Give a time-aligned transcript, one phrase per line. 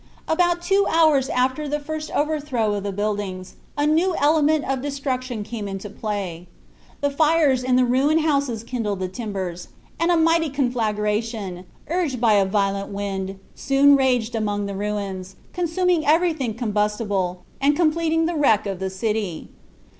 [0.27, 5.43] About two hours after the first overthrow of the buildings, a new element of destruction
[5.43, 6.47] came into play.
[7.01, 9.67] The fires in the ruined houses kindled the timbers,
[9.99, 16.03] and a mighty conflagration, urged by a violent wind, soon raged among the ruins, consuming
[16.03, 19.49] everything combustible, and completing the wreck of the city.